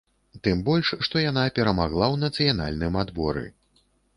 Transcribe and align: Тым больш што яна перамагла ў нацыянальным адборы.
Тым 0.45 0.63
больш 0.69 0.89
што 1.07 1.21
яна 1.25 1.43
перамагла 1.59 2.09
ў 2.09 2.25
нацыянальным 2.25 2.99
адборы. 3.07 3.45